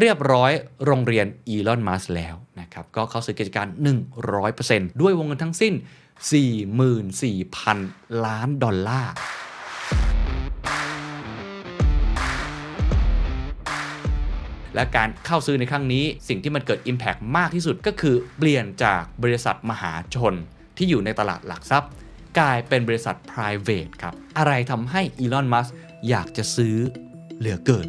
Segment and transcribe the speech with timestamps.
[0.00, 0.52] เรียบร้อย
[0.84, 3.66] โรงเรียนอีลอนมัสแล้วนะครับก็เขาซื้อกิจการ
[4.34, 5.74] 100%ด้วยวงเงินทั้งสิ้น
[6.94, 9.12] 44,000 ล้านดอลลาร์
[14.74, 20.34] และการเข้าซื้อในครั้งนี้สิ่งที่มันเกิด Impact มากที่สุดก็คือเปลี่ยนจากบริษัทมหาชน
[20.76, 21.90] ที่อยู่ในตลาดหลักทรัพย์
[22.38, 25.68] กลายเป็นบริษัท private ครับ อะไรทำให้อีลอน มัส
[26.08, 26.76] อยากจะซื้อ
[27.38, 27.88] เหลือเกิน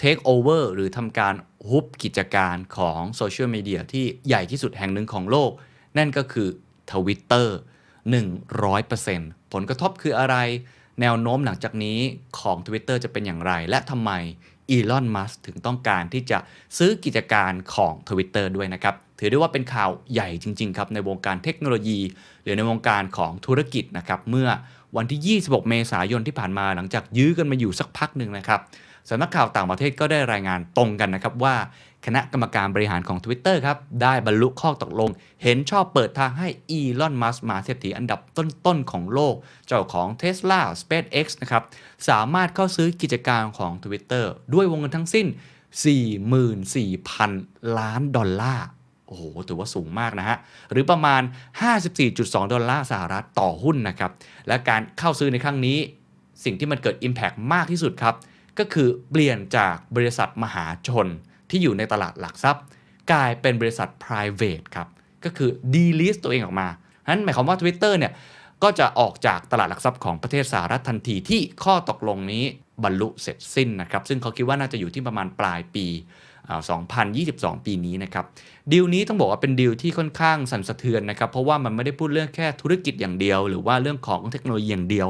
[0.00, 1.34] ทคโอเวอร์หรือทำการ
[1.68, 5.50] ฮุบกิจการของโซเชียลมีเดียที่ใหญ่ที่สุดแห่งหนึ่งของโลก
[5.98, 6.48] นั่นก็คือ
[6.92, 7.48] Twitter
[8.32, 10.36] 100%ผลกระทบคืออะไร
[11.00, 11.98] แนวโน้มหลังจากนี้
[12.40, 14.10] ของ Twitter จะเป็นอย่างไร และทำไม
[14.70, 16.38] อีลอน มัสถึงต้องการที่จะ
[16.78, 22.00] ซื้อกิจการของ Twitter ด้วยนะครับ ถือได้ว่าเป็นข่าวใหญ่จริง ๆ ครับ ในวงการเทคโนโลยี
[22.42, 24.48] หรือในวงการของธุรกิจนะครับ เมื่อ
[24.96, 28.60] วันที่ 26 เมษายนที่ผ่านมาหลังจากยื้อกันมาอยู่สักพักหนึ่งนะครับ
[29.08, 31.56] สำนักข่าวต่างประเทศก็ได้รายงานตรงกันนะครับว่า
[32.06, 35.10] คณะกรรมการบริหารของ Twitter ครับ ได้บรรลุข้อตกลง
[35.42, 39.34] เห็นชอบเปิดทางให้อีลอน มัสมาเศรษฐีอันดับต้น ๆ ของโลก
[39.66, 41.62] เจ้าของ Tesla SpaceX นะครับ
[42.08, 45.26] สามารถเข้าซื้อกิจการของ Twitter ด้วยวงเงินทั้งสิ้น
[46.56, 48.66] 44,000 ล้านดอลลาร์
[49.06, 50.36] โอ้โห ถือว่าสูงมากนะฮะ
[50.70, 51.22] หรือประมาณ
[51.86, 54.10] 54.2 ดอลลาร์สหรัฐต่อหุ้นนะครับ
[54.48, 55.78] และการเข้าซื้อในครั้งนี้
[56.44, 58.14] สิ่งที่มันเกิด Impact มากที่สุดครับ
[58.58, 61.06] ก็คือเปลี่ยนจากบริษัทมหาชน
[61.50, 62.64] ที่อยู่ในตลาดหลักทรัพย์
[63.12, 64.88] กลายเป็นบริษัท private ครับ
[65.24, 66.68] ก็คือ delist ตัวเองออกมา
[67.10, 68.12] นั้นหมายความว่า Twitter เนี่ย
[68.62, 72.44] ก็จะออกจากตลาดหลักทรัพย์ของประเทศสหรัฐทันทีที่ข้อตกลงนี้
[72.84, 75.86] บรรลุเสร็จสิ้นนะครับ ซึ่งเขาคิดว่าน่าจะอยู่ที่ประมาณปลายปี
[76.96, 78.24] 2022 ปีนี้นะครับ
[78.72, 85.08] ดีลนี้ต้องบอกว่าเป็นดีลที่ค่อนข้างสั่นสะเทือนนะครับ เพราะว่ามันไม่ได้พูดเรื่องแค่ธุรกิจอย่างเดียว หรือว่าเรื่องของเทคโนโลยีอย่างเดียว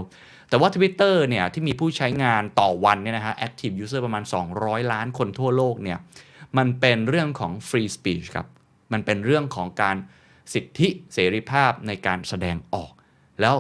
[0.48, 4.24] แต่ว่า Twitter เนี่ยที่มีผู้ใช้งานต่อวันเนี่ยนะฮะ active user ประมาณ
[4.58, 5.98] 200 ล้านคนทั่วโลกเนี่ย
[6.58, 8.46] มันเป็นเรื่องของ free speech ครับ
[8.92, 9.96] มันเป็นเรื่องของการ
[10.54, 12.90] สิทธิเสรีภาพในการแสดงออก
[13.40, 13.54] แล้ว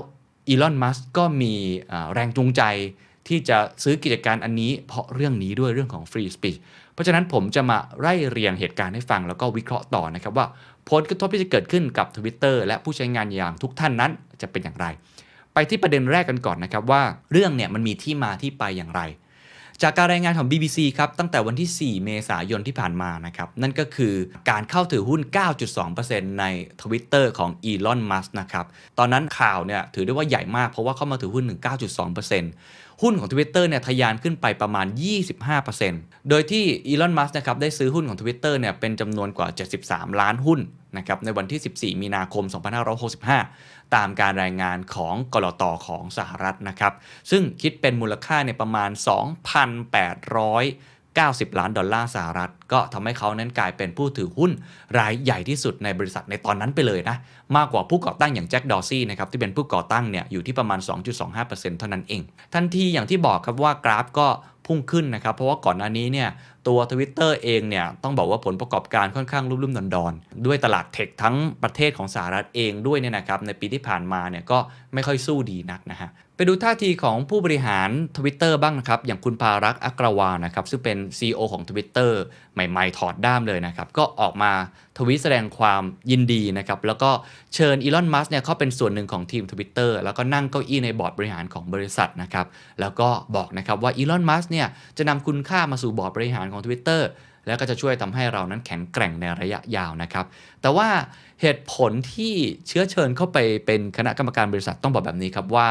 [0.48, 1.54] อีลอน มัสก็มี
[2.12, 2.62] แรงจูงใจ
[3.28, 6.58] ที่จะซื้อกิจการอันนี้ เพราะเรื่องนี้ด้วยเรื่องของ free speech
[6.92, 10.46] เพราะฉะนั้นผมจะมาไล่เรียงเหตุการณ์ให้ฟัง แล้วก็วิเคราะห์ต่อนะครับว่า
[10.90, 14.12] ผลกระทบที่จะเกิดขึ้นกับ Twitter และผู้ใช้งานอย่างทุกท่านนั้น
[14.42, 14.86] จะเป็นอย่างไร
[15.58, 17.02] ไปที่ประเด็นแรกกันก่อนนะครับว่า
[17.32, 19.00] เรื่องเนี่ยมันมีที่มาที่ไปอย่างไร
[19.82, 24.14] จากการรายงานของ BBC ครับตั้งแต่วันที่ 4 เมษายนที่ผ่านมานะครับนั่นก็คือ
[24.50, 25.20] การเข้าถือหุ้น
[25.80, 26.44] 9.2%ใน
[26.82, 28.66] Twitter ของอีลอนมัสนะครับ
[28.98, 31.60] ตอนนั้นข่าวเนี่ยถือได้ว่าใหญ่มากเพราะว่าเข้ามาถือหุ้นถึง
[32.30, 34.86] 9.2%หุ้นของ Twitter เนี่ยทะยานขึ้นไปประมาณ
[35.58, 39.48] 25%โดยที่อีลอนมัสนะครับได้ซื้อหุ้นของ Twitter เนี่ยเป็นจำนวนกว่า
[39.82, 40.60] 73 ล้านหุ้น
[40.96, 42.44] นะครับในวันที่ 14 มีนาคม
[43.36, 46.92] 2565 ตามการรายงานของกลตอของสหรัฐนะครับ
[47.30, 54.50] ซึ่งคิดเป็นมูลค่าในประมาณ 2,890 ล้านดอลลาร์สหรัฐ ก็ทำให้เขานั้นกลายเป็นผู้ถือหุ้น
[54.98, 57.16] รายใหญ่ที่สุดในบริษัทในตอนนั้นไปเลยนะ
[57.56, 60.80] มากกว่าผู้ก่อตั้งอย่างแจ็คดอซี่นะครับที่เป็นผู้ก่อตั้งเนี่ยอยู่ที่ประมาณ
[61.28, 62.22] 2.25%เท่านั้นเอง
[62.54, 64.28] ทันทีอย่างที่บอกครับว่ากราฟก็
[64.66, 66.28] พุ่งขึ้นนะครับ เพราะว่าก่อนหน้านี้เนี่ย
[66.68, 74.58] ตัว Twitter เองเนี่ยต้องบอกว่าผลประกอบการค่อนข้างรุ่มๆดอนๆ ด้วยตลาดเทคทั้งประเทศของสหรัฐเองด้วยเนี่ยนะครับในปีที่ผ่านมาเนี่ยก็
[74.94, 82.10] ไม่ค่อยสู้ดีนักนะฮะ ไปดูท่าทีของผู้บริหาร Twitter บ้างนะครับ อย่างคุณภารักษ์อักรวานะครับ ซึ่งเป็น CEO ของ Twitter
[82.54, 84.52] ใหม่ๆ ถอดด้ามเลยนะครับ ก็ออกมา
[84.98, 87.10] ทวิตแสดงความยินดีนะครับ แล้วก็
[87.54, 92.46] เชิญอีลอน มัสเนี่ยเข้าเป็นส่วนหนึ่งของทีม Twitter แล้วก็นั่งเก้าอี้ในบอร์ดบริหารของบริษัทนะครับ
[92.80, 94.66] แล้วก็บอกนะครับว่าอีลอน มัสเนี่ย
[94.98, 97.00] จะนำคุณค่ามาสู่บอร์ดบริหารของ Twitter
[97.46, 100.26] แล้วก็จะช่วยทำให้เรานั้นแข็งแกร่งในระยะยาวนะครับ
[100.62, 100.88] แต่ว่า
[101.40, 102.34] เหตุผลที่
[102.66, 105.70] เชื้อเชิญเข้าไปเป็นคณะกรรมการบริษัทต้องบอกแบบนี้ครับว่า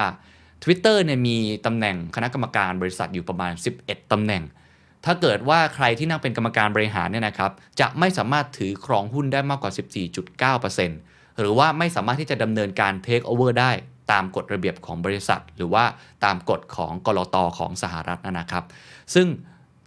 [0.64, 4.44] Twitter เนี่ยมีตำแหน่งคณะกรรมการบริษัทอยู่ประมาณ 11 ตำแหน่ง
[5.06, 9.72] ถ้าเกิดว่าใครที่นั่งเป็นกรรมการบริหารเนี่ยนะครับ จะไม่สามารถถือครองหุ้นได้มากกว่า
[10.36, 13.72] 14.9%หรือว่าไม่สามารถที่จะดำเนินการ Take Over ได้
[14.12, 15.84] ตามกฎระเบียบของบริษัท หรือว่า
[16.26, 18.64] ตามกฎของกลตของสหรัฐนะครับ
[19.14, 19.28] ซึ่ง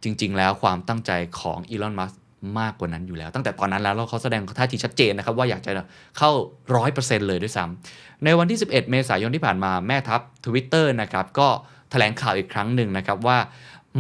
[0.03, 2.13] จริง ๆ แล้วความตั้งใจของอีลอน มัส
[2.59, 5.73] มากกว่านั้นอยู่แล้ว ตั้งแต่ตอนนั้นแล้วเขาแสดงท่าทีชัดเจนนะครับว่าอยากจะ
[6.19, 6.31] เข้า
[6.81, 11.49] 100%เลยด้วยซ้ำในวันที่ 11 เมษายนที่ผ่านมาแม่ทัพ Twitter นะครับก็
[11.91, 13.39] แถลงข่าวอีกครั้งหนึ่งนะครับว่า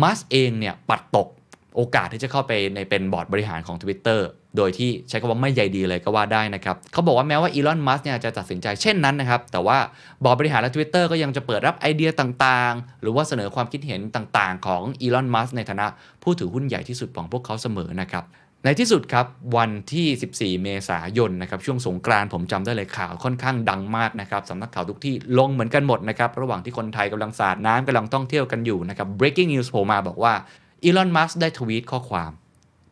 [0.02, 1.28] มัสเองเนี่ยปัดตก
[1.76, 4.20] โอกาสที่จะเข้าไปในเป็นบอร์ดบริหารของ Twitter
[4.56, 9.78] โดยที่ใช้คำว่าไม่ใยดีเลยก็ว่าได้นะครับเขาบอกว่าแม้ว่าอีลอน มัสเนี่ยจะตัดสินใจเช่นนั้นนะครับ แต่ว่า
[10.24, 15.86] บอร์ดบริหารและ Twitter ก็ยังจะเปิดรับไอเดียต่างๆ หรือว่าเสนอความคิดเห็นต่างๆ ของอีลอน มัสในฐานะ
[16.22, 18.26] ผู้ถือหุ้นใหญ่ที่สุดของพวกเขาเสมอนะครับ
[18.64, 19.26] ในที่สุดครับ
[19.56, 30.34] วันที่ 14 เมษายนนะครับช่วงสงกรานต์ผมจำได้เลยข่าวค่อนข้างดังมากนะครับสำนักข่าวทุกที่ลงเหมือนกันหมดนะครับระหว่างที่คนไทยกำลังสาดน้ำกำลังท่องเที่ยวกันอยู่นะครับ breaking news โผล่มาบอกว่า
[30.84, 32.30] อีลอนมัสได้ทวีตข้อความ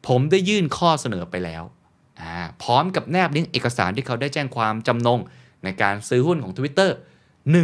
[0.08, 1.62] ผมได้ยื่นข้อเสนอไปแล้ว
[2.20, 5.20] อ่าพร้อมกับแนบลิงก์เอกสารที่เขาได้แจ้งความจำนง
[5.64, 6.90] ในการซื้อหุ้นของ Twitter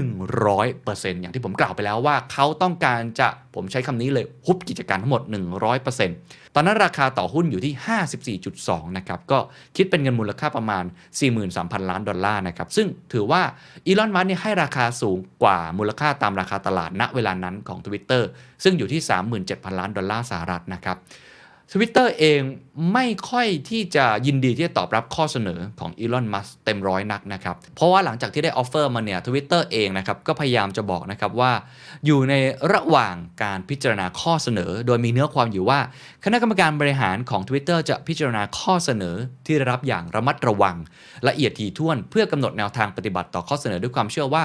[0.04, 5.22] 100%อย่างที่ผมกล่าวไปแล้วว่า เขาต้องการจะผมใช้คำนี้เลยฮุบกิจการทั้งหมด
[5.88, 9.38] 100%ตอนนั้นราคาต่อหุ้นอยู่ที่ 54.2 นะครับ ก็
[9.76, 10.84] คิดเป็นเงินมูลค่าประมาณ
[11.36, 13.42] 43,000 ล้านดอลลาร์นะครับ ซึ่งถือว่า
[13.86, 18.22] อีลอน มัสก์เนี่ยให้ราคาสูงกว่ามูลค่าตามราคาตลาดณเวลานั้นของ Twitter
[18.64, 19.00] ซึ่งอยู่ที่
[19.40, 20.98] 37,000 ล้านดอลลาร์สหรัฐนะครับ
[21.72, 22.40] ทวิตเตอร์เอง
[22.92, 31.52] ไม่ค่อยที่จะยินดีที่จะตอบรับข้อเสนอของอีลอน มัสก์เต็มร้อยนักนะครับ เพราะว่าหลังจากที่ได้ offer มาเนี่ยทวิตเตอร์เองนะครับ ก็พยายามจะบอกนะครับว่า
[32.06, 32.34] อยู่ใน
[32.72, 35.80] ระหว่างการพิจารณาข้อเสนอ โดยมีเนื้อความอยู่ว่า
[36.24, 40.76] คณะกรรมการบริหารของ Twitter จะพิจารณาข้อเสนอที่ได้รับอย่างระมัดระวัง
[41.28, 44.44] ละเอียดถี่ถ้วน เพื่อกำหนดแนวทางปฏิบัติต่อข้อเสนอด้วยความเชื่อว่า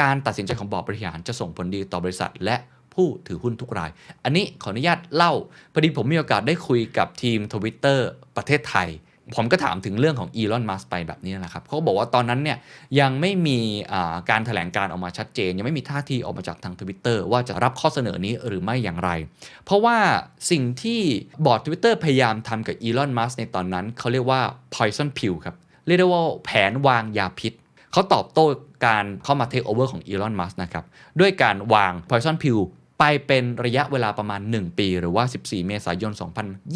[0.00, 2.56] การตัดสินใจของบอร์ดบริหารจะส่งผลดีต่อบริษัท และ
[2.94, 3.90] ผู้ถือหุ้นทุกราย
[4.24, 5.32] อันนี้ขออนุญาตเล่า
[5.72, 7.98] พอดีผมมีโอกาสได้คุยกับทีม Twitter
[8.36, 8.90] ประเทศไทย
[9.36, 12.58] ผมก็ถามถึงเรื่องของอีลอน มัสไปแบบนี้นะครับ เขาบอกว่าตอนนั้นเนี่ย
[13.00, 13.58] ยังไม่มี
[14.30, 19.10] การถแถลงการออกมาชัดเจน ยังไม่มีท่าทีออกมาจากทาง Twitter ว่าจะรับข้อเสนอนี้หรือไม่อย่างไร
[19.64, 19.96] เพราะว่า
[20.50, 21.00] สิ่งที่
[21.44, 24.40] บอร์ด Twitter พยายามทำกับอีลอน มัสในตอนนั้นเขาเรียกว่า
[24.74, 25.56] poison pill ครับ
[25.86, 27.52] เรียกได้ว่าแผนวางยาพิษ
[27.92, 28.46] เขาตอบโต้
[28.86, 30.84] การเข้ามาเทคโอเวอร์ของอีลอน มัสนะครับ
[31.20, 32.60] ด้วยการวาง poison pill
[33.00, 36.12] ไปเป็นระยะเวลาประมาณ 1 ปี หรือว่า 14 เมษายน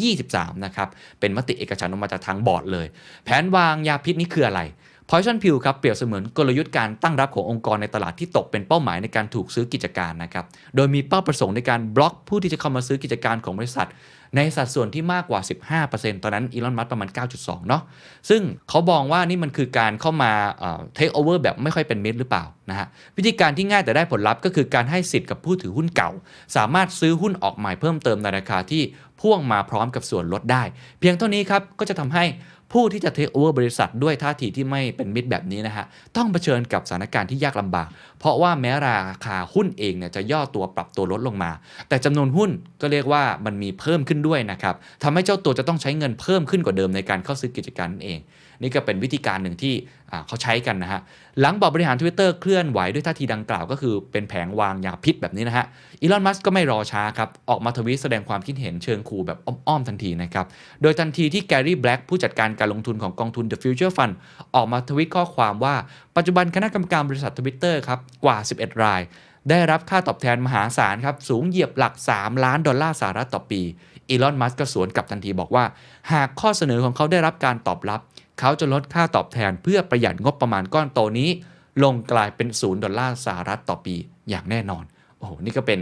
[0.01, 0.89] 2023 นะครับ
[1.19, 2.87] เป็นมติเอกฉันออกมาจากทางบอร์ดเลย
[3.23, 4.61] แผนวางยาพิษนี้คืออะไร
[5.09, 13.87] Poison Pill ครับเปรียบเสมือนกลยุทธ์การตั้งรับขององค์กรในตลาดที่ตกเป็นเป้าหมายในการถูกซื้อกิจการนะครับโดยมีเป้าประสงค์ในการบล็อกผู้ที่จะเข้ามาซื้อกิจการของบริษัท
[14.35, 15.39] ในสัดส่วนที่มากกว่า
[15.81, 17.83] 15%ตอนนั้นอีลอนมัสก์ประมาณ 9.2 เนาะ
[18.29, 20.31] ซึ่งเขาบอกว่านี่มันคือการเข้ามา
[20.95, 22.87] เทคโอเวอร์แบบไม่ค่อยเป็นมิตรหรือเปล่านะฮะ
[23.17, 26.11] วิธีการที่ง่ายแต่ได้ผลลัพธ์ก็คือการให้สิทธิ์กับผู้ถือหุ้นเก่า
[26.55, 28.83] สามารถซื้อหุ้นออกใหม่เพิ่มเติมในราคาที่
[29.21, 30.63] พ่วงมาพร้อมกับส่วนลดได้
[30.99, 32.23] เพียงเท่านี้ครับก็จะทำให้
[32.71, 35.85] ผู้ที่จะเทคโอเวอร์บริษัทด้วยท่าทีที่ไม่เป็นมิตรแบบนี้นะฮะ
[36.17, 37.87] ต้องเผชิญกับสถานการณ์ที่ยากลำบาก
[38.19, 41.51] เพราะว่าแม้ราคาหุ้นเองเนี่ยจะย่อตัวปรับตัวลดลงมา
[41.89, 42.49] แต่จำนวนหุ้น
[42.81, 48.19] ก็เรียกว่ามันมีเพิ่มขึ้นด้วยนะครับทำให้เจ้าตัวจะต้องใช้เงินเพิ่มขึ้นกว่าเดิมในการเข้าซื้อกิจการนั่นเอง
[48.61, 49.73] นี่ก็เป็นวิธีการหนึ่งที่
[50.27, 51.01] เขาใช้กันนะฮะ
[51.39, 55.65] หลังบอร์ดบริหาร Twitter เคลื่อนไหวด้วยท่าทีดังกล่าวก็คือเป็นแผงวางยาพิษแบบนี้นะฮะ
[56.01, 60.45] อีลอนมัสก์ก็ไม่รอช้าครับ ออกมาทวีตแสดงความคิดเห็นเชิงขู่แบบอ้อมๆทันทีนะครับ
[60.81, 64.13] โดยทันทีที่แกรี่แบล็กผู้จัดการการลงทุนของกองทุน The Future Fund
[64.55, 65.75] ออกมาทวีตข้อความว่า
[66.15, 69.01] ปัจจุบันคณะกรรมการบริษัท Twitter ครับกว่า 11 ราย
[69.49, 73.61] ได้รับค่าตอบแทนมหาศาลครับ สูงเหยียบหลัก 3 ล้านดอลลาร์สหรัฐต่อปี
[74.09, 75.65] อีลอน มัสก์ก็สวนกลับทันทีบอกว่า
[76.13, 78.01] หากข้อเสนอของเขาได้รับการตอบรับ
[78.39, 81.29] เขาจะลดค่าตอบแทนเพื่อประหยัดงบประมาณก้อนโตนี้
[81.83, 83.95] ลงกลายเป็นศูนย์ดอลลาร์สหรัฐต่อปี
[84.29, 84.83] อย่างแน่นอน
[85.17, 85.79] โอ้โห นี่ก็เป็น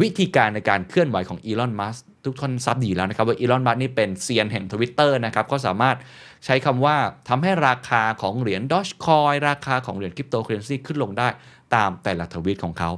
[0.00, 5.96] วิธีการในการเคลื่อนไหวของอีลอน มัสก์ทุกท่านทราบดีแล้วนะครับว่าอีลอน มัสก์นี่เป็นเซียนแห่งทวิตเตอร์นะครับเขาสามารถ
[6.44, 6.96] ใช้คำว่า
[7.28, 11.28] ทำให้ราคาของเหรียญดอชคอยราคาของเหรียญคริปโตเคอร์เรนซีขึ้นลงได้
[11.74, 12.90] ตามแต่ละทวีตของเขา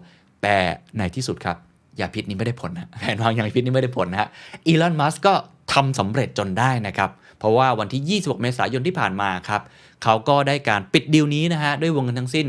[0.42, 0.56] แต่
[0.98, 1.56] ในที่สุดครับ
[2.00, 4.28] ยาพิษนี้ไม่ได้ผลนะแผนวางยาพิษนี้ไม่ได้ผลนะฮะ
[4.66, 5.34] อีลอน มัสก์ก็
[5.72, 7.10] ทำสำเร็จจนได้นะครับ
[7.40, 9.62] เพราะว่าวันที่ 26 เมษายนที่ผ่านมาครับ
[10.04, 12.46] เขาก็ได้การปิดดีลนี้นะฮะด้วยวงเงินทั้งสิ้น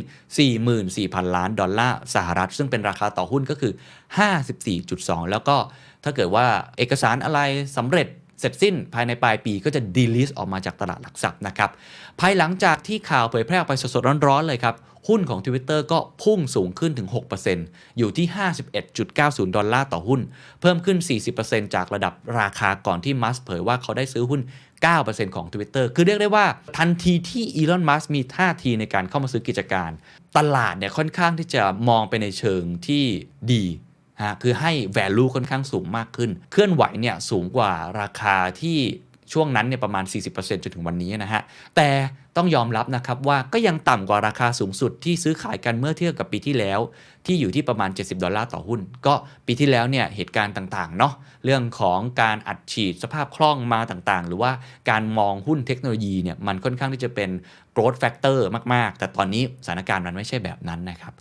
[0.68, 3.74] 44,000 ล้านดอลลาร์สหรัฐ ซึ่งเป็นราคาต่อหุ้นก็คือ
[4.52, 5.58] 54.2 แล้วก็
[6.04, 6.46] ถ้าเกิดว่า
[6.78, 7.40] เอกสารอะไร
[7.78, 8.08] สำเร็จ
[8.40, 11.70] เสร็จสิ้นภายในปลายปีก็จะดีลิสออกมาจากตลาดหลักทรัพย์นะครับ
[12.20, 14.76] ภายหลังจากที่ข่าวเผยแพร่ออกไปสดๆร้อนๆเลยครับ
[15.10, 17.10] หุ้นของ Twitter ก็พุ่งสูงขึ้นถึง
[17.54, 18.28] 6%อยู่ที่
[18.92, 20.22] 51.90 ดอลลาร์ต่อหุ้น
[20.62, 20.98] เพิ่มขึ้น
[21.36, 24.42] 40%จากระดับราคาก่อนที่มัสเผยว่าเขาได้ซื้อหุ้น
[24.86, 26.46] 9%ของ Twitter คือเรียกได้ว่า
[26.78, 29.92] ทันทีที่อีลอน มัสมีท่าทีในการเข้ามาซื้อกิจการ
[30.38, 33.04] ตลาดเนี่ยค่อนข้างที่จะมองไปในเชิงที่
[33.54, 33.66] ดี
[34.24, 37.72] ฮะคือให้ value ค่อนข้างสูงมากขึ้น เคลื่อนไหวเนี่ยสูงกว่า
[38.02, 38.78] ราคาที่
[39.34, 41.42] ช่วงนั้นเนี่ยประมาณ 40%จนถึงวันนี้นะฮะ
[41.76, 41.90] แต่
[42.38, 46.80] ต้องยอมรับนะครับว่าก็ยังต่ำกว่าราคาสูงสุดที่ซื้อขายกันเมื่อเทียบกับปีที่แล้ว
[47.26, 49.14] ที่อยู่ที่ประมาณ 70 ดอลลาร์ต่อหุ้น ก็
[49.46, 51.14] ปีที่แล้วเนี่ยเหตุการณ์ต่างๆเนาะ
[51.46, 54.52] เรื่องของการอัดฉีดสภาพคล่องมาต่างๆ หรือว่า
[54.90, 57.30] การมองหุ้นเทคโนโลยีเนี่ยมันค่อนข้างที่จะเป็น
[57.76, 58.38] growth factor
[58.74, 61.14] มากๆ แต่ตอนนี้สถานการณ์มันไม่ใช่แบบนั้นนะครับ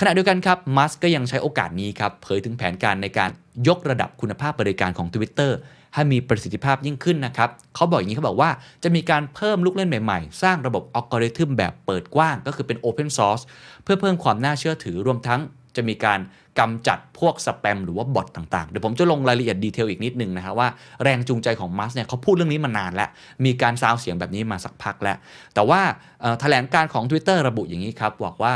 [0.00, 3.30] ขณะเดียวกันครับมัสก็ยังใช้โอกาสนี้ครับเผยถึงแผนการในการ
[3.68, 5.52] ยกระดับคุณภาพบริการของ Twitter
[5.94, 8.50] ให้มีประสิทธิภาพยิ่งขึ้นนะครับเขาบอกอย่างนี้เขาบอกว่า
[8.84, 13.42] จะมีการเพิ่มลูกเล่นใหม่ๆ สร้างระบบอัลกอริทึมแบบเปิดกว้าง ก็คือเป็น Open Source
[13.84, 15.40] เพื่อเพิ่มความน่าเชื่อถือรวมทั้ง
[15.76, 16.20] จะมีการ
[16.58, 20.68] กำจัดพวกสแปมหรือว่าบอทต่างๆ เดี๋ยวผมจะลงรายละเอียดดีเทลอีกนิดนึงนะครับว่า
[21.02, 23.08] แรงจูงใจของมัสเนี่ยเขาพูดเรื่องนี้มานานแล้ว
[23.44, 25.16] มีการซาวเสียงแบบนี้มาสักพักแล้ว
[25.54, 25.80] แต่ว่า
[26.40, 28.54] แถลงการณ์ของ Twitter ระบุอย่างนี้ครับบอกว่า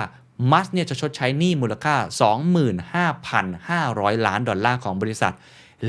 [0.53, 1.95] มัสก์เนี่ยจะชดใช้หนี้มูลค่า
[3.81, 5.35] 25,500 ล้านดอลลาร์ของบริษัท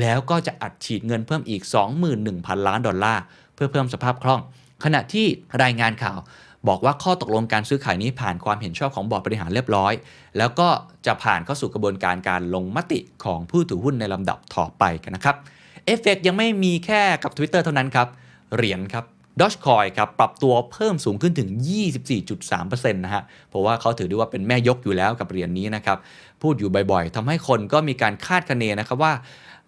[0.00, 1.62] แล้วก็จะอัดฉีดเงินเพิ่มอีก
[2.14, 3.22] 21,000 ล้านดอลลาร์
[3.54, 4.40] เพื่อเพิ่มสภาพคล่อง
[4.84, 5.26] ขณะที่
[5.62, 6.18] รายงานข่าว
[6.68, 9.92] บอกว่าข้อตกลงการซื้อขายนี้ผ่านความเห็นชอบของบอร์ดบริหารเรียบร้อย
[10.38, 10.68] แล้วก็
[11.06, 15.36] จะผ่านเข้าสู่กระบวนการการลงมติของผู้ถือหุ้นในลำดับต่อไปกันนะครับ
[15.84, 18.08] เอฟเฟกยังไม่มีแค่กับ Twitter เท่านั้นครับ
[18.54, 19.04] เหรียญครับ
[19.40, 21.48] ดอ g คอยครับปรับตัวเพิ่มสูงขึ้นถึง
[22.20, 25.98] 24.3%นะฮะ เพราะว่าเขาถือได้ว่าเป็นแม่ยกอยู่แล้วกับเหรียญนี้นะครับ
[26.42, 29.12] พูดอยู่บ่อยๆทำให้คนก็มีการคาดคะเนนะครับว่า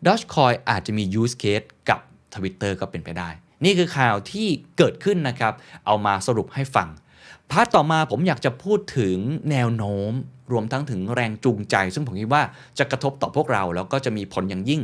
[0.07, 2.01] d o g e c o i อาจจะมี use case กับ
[2.35, 3.29] Twitter ก็เป็นไปได้
[3.65, 5.53] นี่คือข่าวที่เกิดขึ้นนะครับ
[5.87, 6.89] เอามาสรุปให้ฟัง
[7.51, 9.17] part ต่อมาผมอยากจะพูดถึง
[9.51, 10.13] แนวโน้ม
[10.53, 12.43] รวมทั้งถึงแรงจูงใจ ซึ่งผมคิดว่า
[12.79, 14.81] จะกระทบต่อพวกเรา แล้วก็จะมีผลอย่างยิ่ง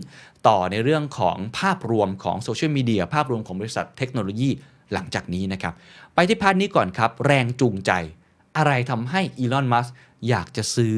[0.46, 4.50] ต่อในเรื่องของภาพรวมของโซเชียลมีเดียภาพรวมของบริษัทเทคโนโลยี
[4.92, 5.74] หลังจากนี้นะครับ
[6.14, 7.92] ไปที่พาร์ทนี้ก่อนครับ แรงจูงใจ
[8.56, 9.86] อะไรทำให้อีลอน มัส
[10.28, 10.96] อยากจะซื้อ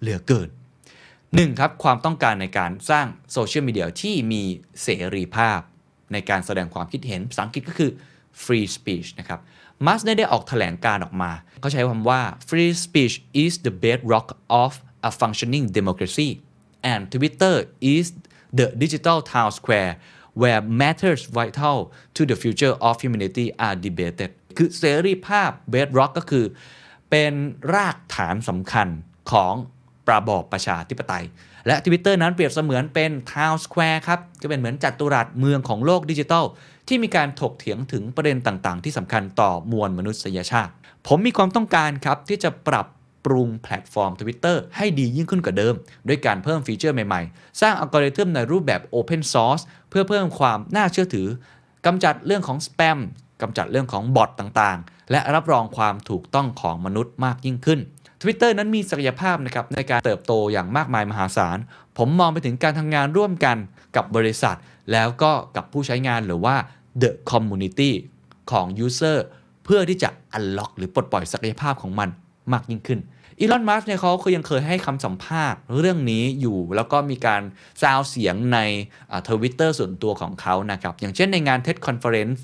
[0.00, 0.48] เหลือเกิน
[1.34, 4.42] หนึ่งครับความต้องการในการสร้างโซเชียลมีเดียที่มี
[4.82, 5.60] เสรีภาพ
[6.12, 7.90] ในการแสดงความคิดเห็นภาษาอังกฤษก็คือ
[8.42, 9.40] free speech นะครับ
[9.86, 14.28] มัสได้ได้ออกแถลงการออกมา เขาใช้คำว่า free speech is the bedrock
[14.62, 14.72] of
[15.08, 16.30] a functioning democracy
[16.92, 17.56] and Twitter
[17.94, 18.06] is
[18.58, 19.92] the digital town square
[20.40, 21.78] where matters vital
[22.16, 26.46] to the future of humanity are debated คือเสรีภาพ bedrock ก็คือ
[27.10, 27.32] เป็น
[27.74, 28.88] รากฐานสำคัญ
[29.32, 29.54] ของ
[30.10, 31.24] ราบอบประชาธิปไตย
[31.66, 36.44] และ Twitter นั้นเปรียบเสมือนเป็น Town Square ครับจะเป็นเหมือนจัตุรัสเมืองของโลกดิจิทัล
[36.88, 40.72] ที่มีการถกเถียงถึงประเด็นต่างๆ ที่สำคัญต่อมวลมนุษยชาติ
[41.06, 42.86] ผมมีความต้องการครับที่จะปรับ
[43.24, 45.74] ปรุงแพลตฟอร์ม Twitter ให้ดียิ่งขึ้นกว่าเดิม
[46.08, 51.28] ด้วยการเพิ่มฟีเจอร์ใหม่ๆ สร้างอัลกอริทึมในรูปแบบ Open Source เพื่อเพิ่มความน่าเชื่อถือ
[51.86, 52.98] กำจัดเรื่องของสแปม
[53.42, 57.80] กำจัดเรื่องของบอทต่างๆ และรับรองความถูกต้องของมนุษย์มากยิ่งขึ้น
[58.22, 61.58] Twitter นั้นมีศักยภาพนะครับในการเติบโตอย่างมากมายมหาศาล
[61.98, 63.56] ผมมองไปถึงการทำงานร่วมกัน
[63.96, 64.56] กับบริษัท
[64.92, 66.56] แล้วก็กับผู้ใช้งานหรือว่า
[67.02, 67.90] the community
[68.50, 69.18] ของ user
[69.64, 72.08] เพื่อที่จะ unlock หรือปลดปล่อยศักยภาพของมัน
[72.52, 73.00] มากยิ่งขึ้น
[73.40, 77.42] อีลอน มัสก์เนี่ยเขาคือยังเคยให้คำสัมภาษณ์เรื่องนี้อยู่ แล้วก็มีการ
[77.82, 78.58] ซาวเสียงใน
[79.28, 82.38] ทวิตเตอร์ส่วนตัวของเขานะครับ อย่างเช่นในงาน TED Conference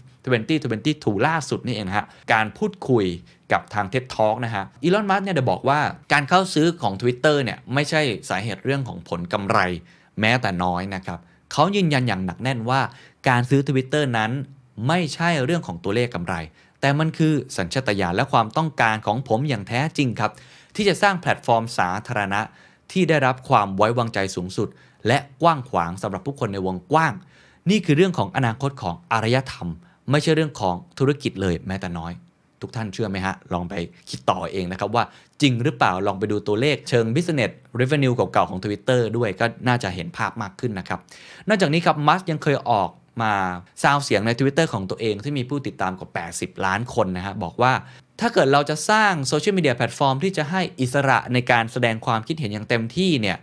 [0.56, 3.04] 2022 ล่าสุดนี่เองฮะ การพูดคุย
[3.52, 5.80] กับทาง TED Talk นะฮะ อีลอน มัสเนี่ยได้บอกว่า
[6.12, 9.58] การเข้าซื้อของ Twitter เนี่ยไม่ใช่สาเหตุเรื่องของผลกำไร
[10.20, 11.18] แม้แต่น้อยนะครับ
[11.52, 12.80] เขายืนยันอย่างหนักแน่นว่า
[13.28, 14.30] การซื้อ Twitter นั้น
[14.88, 16.34] ไม่ใช่เรื่องของตัวเลขกำไร
[16.80, 20.32] แต่มันคือสัญชาตญาณและความต้องการของผมอย่างแท้จริงครับ
[20.76, 22.40] ที่จะสร้างแพลตฟอร์มสาธารณะ
[22.92, 24.68] ที่ได้รับความไว้วางใจสูงสุด
[25.06, 27.12] และกว้างขวางสำหรับผู้คนในวงกว้าง
[27.70, 29.68] นี่คือเรื่องของอนาคตของอารยธรรม
[30.10, 32.12] ไม่ใช่เรื่องของธุรกิจเลยแม้แต่น้อย
[32.60, 33.74] ทุกท่านเชื่อไหมฮะ ลองไป
[34.10, 35.04] คิดต่อเองนะครับว่า
[35.42, 40.98] จริงหรือเปล่าลองไปดูตัวเลขเชิง business revenue เก่าๆของ Twitter ด้วยก็น่าจะเห็นภาพมากขึ้นนะครับ
[41.48, 42.90] นอกจากนี้ครับมัสก์ยังเคยออก
[43.22, 43.32] มา
[43.82, 47.72] ซาวเสียงใน Twitter ของตัวเองที่มีผู้ติดตามกว่า 80 ล้านคนนะฮะบอกว่า
[48.20, 53.38] ถ้าเกิดเราจะสร้างโซเชียลมีเดียแพลตฟอร์มที่จะให้อิสระในการแสดงความคิดเห็นอย่างเต็มที่เนี่ย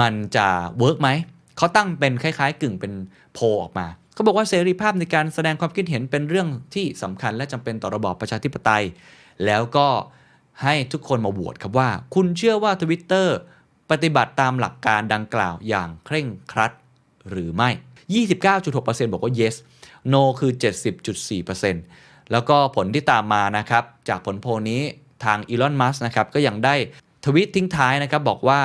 [0.00, 0.46] มันจะ
[0.78, 1.08] work ไหม
[1.56, 2.92] เขาตั้งเป็นคล้ายๆ กึ่งเป็น
[3.34, 8.84] โพลออกมาเขาบอกว่าเสรีภาพในการแสดงความคิดเห็นเป็นเรื่องที่สำคัญและจำเป็นต่อระบอบประชาธิปไตย
[9.46, 9.88] แล้วก็
[10.62, 13.28] ให้ทุกคนมาโหวตครับว่า คุณเชื่อว่า Twitter
[13.90, 16.72] ปฏิบัติตามหลักการดังกล่าวอย่างเคร่งครัด
[17.30, 17.70] หรือไม่
[18.46, 19.54] 29.6%บอกว่า yes
[20.12, 20.52] no คือ
[21.16, 24.82] 70.4% แล้วก็ผลที่ตามมานะครับ จากผลโพลนี้
[25.24, 26.74] ทางอีลอนมัสนะครับก็ยังได้
[27.24, 28.60] ทวิตทิ้งท้ายนะครับบอกว่า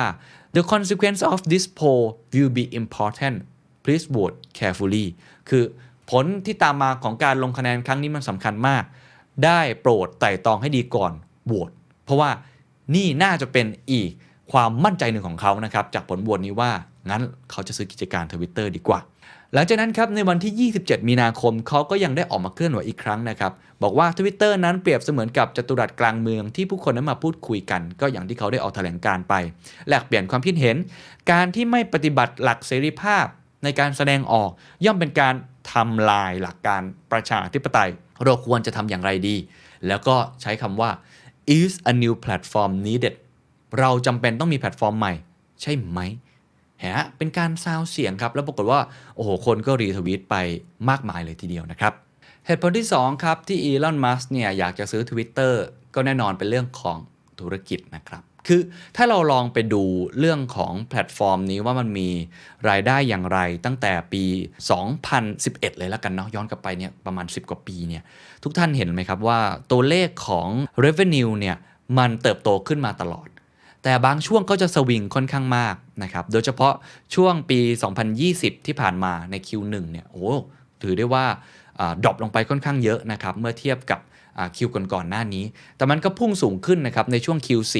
[0.56, 3.36] the consequence of this poll will be important
[3.84, 5.06] please vote carefully
[5.48, 5.64] คือ
[6.10, 8.82] ผลที่ตามมาของการลงคะแนนครั้งนี้มันสำคัญมาก
[9.44, 11.12] ได้โปรดไต่ตองให้ดีก่อน
[11.46, 11.70] โหวต
[12.04, 12.30] เพราะว่า
[12.94, 14.10] นี่น่าจะเป็นอีก
[14.52, 16.70] ความมั่นใจหนึ่งของเขานะครับ จากผลโหวตนี้ว่า
[17.10, 19.00] งั้นเขาจะซื้อกิจการทวิตเตอร์ดีกว่า
[19.54, 29.34] หลังจากนั้นครับในวันที่ 27 มีนาคมเขาก็ยังได้ออกมาเคลื่อนไหวอีกครั้งนะครับบอกว่า Twitter นั้นเปรียบเสมือนกับจัตุรัสกลางเมืองที่ผู้คนนั้นมาพูดคุยกัน ก็อย่างที่เขาได้ออกแถลงการไป
[29.88, 30.76] แลกเปลี่ยนความคิดเห็น
[31.30, 33.26] การที่ไม่ปฏิบัติหลักเสรีภาพ
[33.64, 34.50] ในการแสดงออก
[34.84, 35.34] ย่อมเป็นการ
[35.72, 36.82] ทำลายหลักการ
[37.12, 37.90] ประชาธิปไตย
[38.24, 39.36] เราควรจะทำอย่างไรดี
[39.86, 40.90] แล้วก็ใช้คำว่า
[41.58, 43.14] is a new platform needed
[43.78, 45.12] เราจำเป็นต้องมีแพลตฟอร์มใหม่
[45.62, 46.00] ใช่ไหม
[46.84, 48.80] ฮะเป็นการซาวเสียงครับ แล้วปรากฏว่า
[49.16, 50.36] โอ้โห คนก็รีทวีตไป
[50.90, 51.92] มากมายเลยทีเดียวนะครับ
[52.46, 55.54] เหตุผลที่ 2 ครับ ที่อีลอน มัสเนี่ยอยากจะซื้อ Twitter
[55.94, 56.98] ก็แน่นอนเป็นเรื่องของ
[57.40, 58.60] ธุรกิจนะครับ คือ
[58.96, 59.82] ถ้าเราลองไปดู
[60.18, 62.08] เรื่องของแพลตฟอร์มนี้ว่ามันมี
[62.68, 64.24] รายได้อย่างไรตั้งแต่ปี
[65.00, 68.02] 2011 เลยแล้วกันเนาะย้อนกลับไปเนี่ยประมาณ 10 กว่าปีเนี่ย
[68.42, 69.40] ทุกท่านเห็นไหมครับว่า
[69.72, 70.48] ตัวเลขของ
[70.84, 71.56] revenue เนี่ย
[71.98, 73.28] มันเติบโตขึ้นมาตลอด
[73.82, 76.74] แต่บางช่วงก็จะสวิงค่อนข้างมากนะครับโดยเฉพาะ
[77.14, 77.58] ช่วงปี
[78.12, 80.30] 2020 ที่ผ่านมาใน Q1 เนี่ยโอ้
[80.82, 81.24] ถือได้ว่า
[82.02, 84.00] drop ลงไปค่อนข้างเยอะนะครับเมื่อเทียบกับ
[84.56, 85.44] Q ก่อนๆหน้านี้
[85.76, 87.74] แต่มันก็พุ่งสูงขึ้นนะครับในช่วง Q4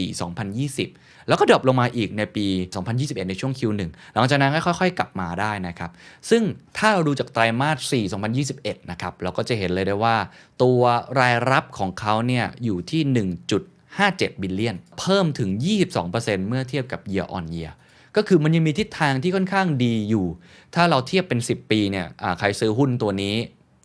[0.63, 2.47] 2020 แล้วก็ drop ลงมาอีกในปี
[2.87, 3.83] 2021 ในช่วง Q1
[4.15, 5.91] หลังจากนั้นก็ค่อยๆ กลับมาได้นะครับ
[6.31, 6.43] ซึ่ง
[6.77, 8.03] ถ้าเราดูจากไตรมาส 4
[8.47, 10.17] 2021 นะครับ เราก็จะเห็นเลยได้ว่า
[10.63, 10.81] ตัว
[11.21, 13.03] รายรับของเขาเนี่ยอยู่ที่
[13.73, 15.51] 1.57 billion เพิ่มถึง
[15.99, 17.73] 22%เมื่อเทียบกับ year on year
[18.17, 20.27] ก็คือมันยังมีทิศทางที่ค่อนข้างดีอยู่
[20.75, 22.07] ถ้าเราเทียบเป็น 10 ปีเนี่ย
[22.39, 23.35] ใครซื้อหุ้นตัวนี้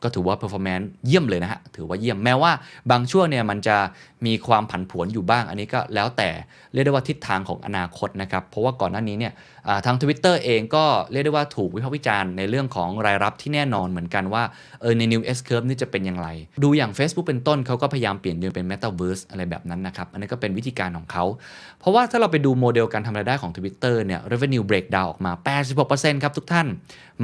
[0.04, 2.52] ก็ถือว่า performance เยี่ยมเลยนะฮะ ถือว่าเยี่ยม แม้ว่า
[2.92, 3.78] บางช่วงเนี่ยมันจะ
[4.26, 6.30] มีความผันผวนอยู่บ้าง อันนี้ก็แล้วแต่
[6.74, 9.34] เรียกได้ว่าทิศทางของอนาคตนะครับ เพราะว่าก่อนหน้านี้เนี่ย
[9.86, 14.44] ทาง Twitter เองก็เรียกได้ว่าถูกวิพากษ์วิจารณ์ในเรื่องของรายรับที่แน่นอนเหมือนกันว่า
[14.82, 16.28] เออใน New S Curve นี่จะเป็นอย่างไร
[16.64, 21.24] ดูอย่าง Facebook เป็นต้นเขาก็พยายามเปลี่ยนเป็น Metaverse อะไรแบบนั้นนะครับ อันนี้ก็เป็นวิธีการของเขา
[21.80, 25.32] เพราะว่าถ้าเราไปดูโมเดลการทำรายได้ของ Twitter เนี่ย revenue breakdown ออกมา
[25.78, 26.68] 86%ครับทุกท่าน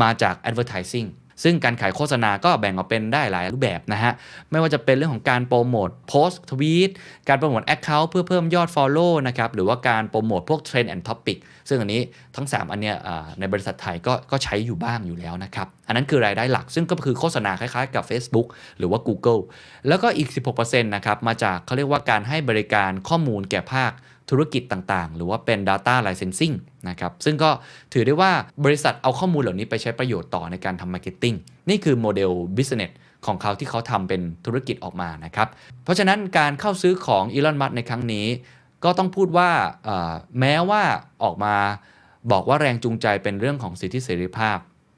[0.02, 1.08] มาจาก advertising
[1.44, 4.12] ซึ่งการขายโฆษณาก็แบ่งออกเป็นได้หลายรูปแบบนะฮะ
[4.52, 6.90] ไม่ว่าจะเป็นเรื่องของการโปรโมทโพสต์ทวีต
[7.28, 11.38] การโปรโมท account เพื่อเพิ่มยอด Follow นะครับ หรือว่าการโปรโมทพวก Trending Topic
[11.70, 12.02] ซึ่งอันนี้
[12.36, 12.96] ทั้ง 3 อันเนี้ย
[13.40, 18.48] ในบริษัทไทยก็ก็ใช้อยู่บ้างอยู่แล้วนะครับ อันนั้นคือรายได้หลัก ซึ่งก็คือโฆษณาคล้ายๆกับ Facebook
[18.78, 19.42] หรือว่า Google
[19.88, 23.92] แล้วก็อีก 16%นะครับมาจากเขาเรียกว่าการให้บริการข้อมูลแก่ภาค
[24.30, 26.56] ธุรกิจต่างๆ หรือว่าเป็น data licensing
[26.90, 27.50] นะครับซึ่งก็
[27.94, 28.32] ถือได้ว่า
[28.66, 31.36] บริษัทเอาข้อมูลเหล่านี้ไปใช้ประโยชน์ต่อในการทำ marketing
[31.70, 32.94] นี่คือโมเดล business
[33.26, 35.48] ของเขาที่เขาทำเป็นธุรกิจออกมานะครับ
[35.84, 38.28] เพราะฉะนั้นการเข้าซื้อของอีลอนมัสในครั้งนี้
[38.84, 39.50] ก็ต้องพูดว่า
[40.40, 40.82] แม้ว่า
[41.24, 41.56] ออกมา
[42.32, 44.58] บอกว่าแรงจูงใจเป็นเรื่องของสิทธิเสรีภาพ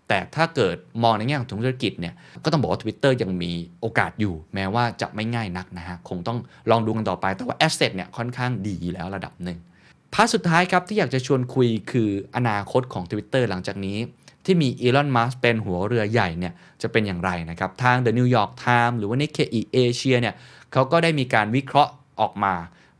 [0.09, 2.13] แต่ถ้าเกิดมองในแง่ของธุรกิจเนี่ย
[2.43, 6.37] ก็ต้องบอกว่า Twitter ยังมีโอกาสอยู่ แม้ว่าจะไม่ง่ายนักนะฮะ คงต้อง
[6.69, 9.57] ลองดูกันต่อไป แต่ว่า asset เนี่ยค่อนข้างดีแล้วระดับหนึ่ง
[10.13, 13.97] part สุดท้ายครับที่อยากจะชวนคุยคืออนาคตของ Twitter หลังจากนี้
[14.45, 20.35] ที่มีอีลอน มัสก์เป็นหัวเรือใหญ่เนี่ยจะเป็นอย่างไรนะครับ ทาง The New York Times หรือว่า Nikkei Asia เนี่ย
[20.73, 22.53] เขาก็ได้มีการวิเคราะห์ออกมา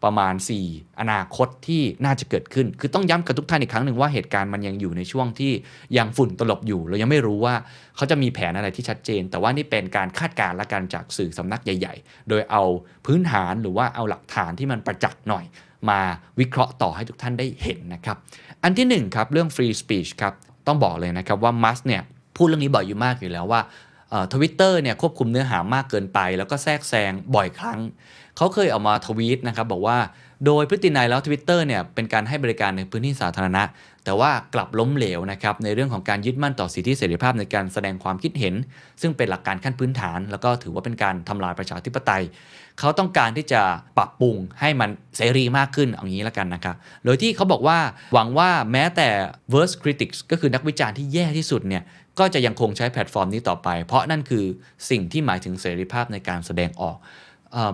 [0.05, 0.33] ประมาณ
[0.67, 5.51] 4 อนาคตที่น่าจะเกิดขึ้น คือต้องย้ำกับทุกท่านอีกครั้งหนึ่งว่าเหตุการณ์มันยังอยู่ในช่วงที่
[5.97, 7.55] ยังฝุ่นตลบอยู่ เรายังไม่รู้ว่า
[7.95, 12.63] เขาจะมีแผนอะไรที่ชัดเจน แต่ว่านี่เป็นการคาดการณ์และการจากสื่อสำนักใหญ่ ๆ โดยเอา
[13.05, 15.45] พื้นฐานหรือว่าเอาหลักฐานที่มันประจักษ์หน่อย
[15.89, 15.99] มา
[16.39, 18.17] วิเคราะห์ต่อให้ทุกท่านได้เห็นนะครับ
[18.63, 20.33] อันที่1ครับเรื่อง free speech ครับ
[20.67, 22.01] ต้องบอกเลยนะครับว่ามัสเนี่ย
[22.37, 23.61] พูดเรื่องนี้บ่อยอยู่มากอยู่แล้วว่า
[24.33, 27.79] ทวิตเตอร์เนี่ยควบคุมเนื้อหามากเกินไป แล้วก็แทรกแซงบ่อยครั้ง
[28.37, 29.97] เขาเคยออกมาทวีตนะครับบอกว่า
[30.45, 33.63] โดยพฤตินัยแล้ว Twitter เนี่ยเป็นการให้บริการในพื้นที่สาธารณะ
[34.05, 38.53] แต่ว่ากลับล้มเหลวนะครับในเรื่องของการยึดมั่นต่อสิทธิเสรีภาพในการแสดงความคิดเห็น
[39.01, 42.23] ซึ่งเป็นหลักการขั้นพื้นฐาน แล้วก็ถือว่าเป็นการทำลายประชาธิปไตย
[42.79, 43.61] เขาต้องการที่จะ
[43.97, 46.75] ปรับปรุงให้มันเสรีมากขึ้นเอางี้ล้วกันนะครับ
[47.05, 47.77] โดยที่เขาบอกว่า
[48.13, 49.07] หวังว่าแม้แต่
[49.53, 51.83] worst critics ก็คือนักวิจารณ์ที่แย่ที่สุดเนี่ย
[52.19, 54.45] ก็จะยังคงใช้แพลตฟอร์มนี้ต่อไป เพราะนั่นคือ
[54.89, 56.97] สิ่งที่หมายถึงเสรีภาพในการแสดงออก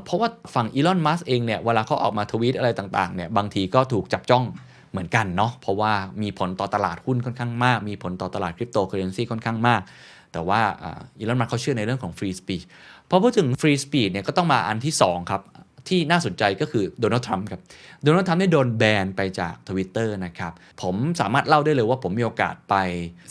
[0.04, 4.44] เพราะว่าฝั่งอีลอน มัสเองเนี่ย เวลาเขาออกมาทวีตอะไรต่างๆ เนี่ย บางทีก็ถูกจับจ้อง
[4.92, 9.82] เหมือนกันเนาะ เพราะว่ามีผลต่อตลาดหุ้นค่อนข้างมาก มีผลต่อตลาดคริปโตเคอเรนซีค่อนข้างมาก
[10.32, 10.62] แต่ว่า
[11.20, 12.62] อีลอน มัสก์เขาเชื่อในเรื่องของ free speech
[13.10, 15.42] พอพูดถึง free speech เนี่ยก็ต้องมาอันที่ 2 ครับ
[15.88, 17.62] ที่น่าสนใจก็คือโดนัลด์ทรัมป์ครับ
[18.04, 22.76] โดนัลด์ทรัมป์ได้โดนแบนไปจากทวิตเตอร์นะครับผมสามารถเล่าได้เลยว่าผมมีโอกาสไป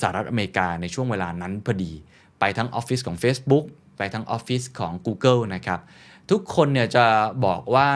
[0.00, 1.92] สหรัฐอเมริกาในช่วงเวลานั้นพอดี
[2.40, 3.64] ไปทั้งออฟฟิศของ Facebook
[3.98, 5.80] ไปทั้งออฟฟิศของ Google นะครับ
[6.30, 7.06] ทุกคนเนี่ยจะ
[7.46, 7.88] บอกว่า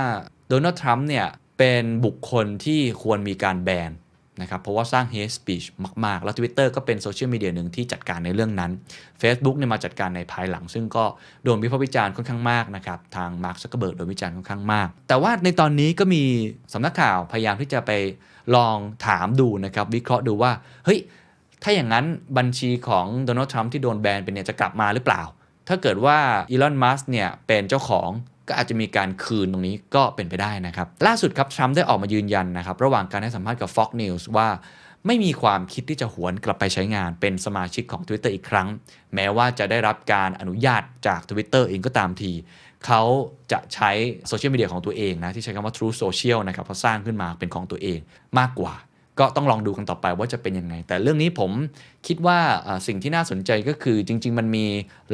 [0.49, 1.27] โดนัลด์ทรัมป์เนี่ย
[1.59, 3.91] เป็นบุคคลที่ควรมีการแบน
[4.41, 5.67] นะครับเพราะว่าสร้าง hate speech
[6.05, 8.71] มาก ๆ แล้ว Twitter ก็เป็นโซเชียลมีเดียหนึ่งที่จัดการในเรื่องนั้น
[9.23, 11.05] Facebook เนี่ยมาจัดการในภายหลัง ซึ่งก็
[11.45, 16.23] โดนวิพากษ์วิจารณ์ค่อนข้างมากนะครับทางมาร์คซักเกอร์เบิร์กโดนวิจารณ์ค่อนข้างมาก แต่ว่าในตอนนี้ก็มี
[16.73, 17.91] สำนักข่าวพยายามที่จะไป
[18.57, 20.53] ลองถามดูนะครับวิเคราะห์ดูว่า
[20.85, 21.01] เฮ้ย
[21.63, 22.05] ถ้าอย่างนั้น
[22.39, 25.23] บัญชีของโดนัลด์ทรัมป์ที่โดนแบนเป็นเนี่ยจะกลับมาหรือเปล่า
[25.69, 26.19] ถ้าเกิดว่า
[26.51, 28.09] อีลอนมัสก์เนี่ยเป็นเจ้าของ
[28.49, 34.49] ก็อาจจะมีการคืนตรงนี้ก็เป็นไปได้นะครับ ล่าสุดครับทรัมป์ได้ออกมายืนยันนะครับ ระหว่างการให้สัมภาษณ์กับ Fox News ว่า
[35.07, 38.69] ไม่มีความคิดที่จะหวนกลับไปใช้งานเป็นสมาชิกของ Twitter อีกครั้ง
[39.15, 42.33] แม้ว่าจะได้รับการอนุญาตจาก Twitter เองก็ตามที
[42.87, 43.03] เขา
[43.53, 43.91] จะใช้
[44.29, 47.99] โซเชียลมีเดียของตัวเองนะ ที่ใช้คำว่า True Social นะครับเขาสร้างขึ้นมาเป็นของตัวเอง
[48.39, 48.75] มากกว่า
[49.21, 51.51] ก็ต้องลองดูกันต่อไปว่าจะเป็นยังไง แต่เรื่องนี้ผม
[52.07, 52.39] คิดว่า
[52.87, 54.67] สิ่งที่น่าสนใจก็คือจริง ๆ มันมี